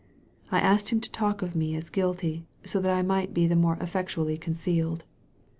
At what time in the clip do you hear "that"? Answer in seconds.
2.79-2.89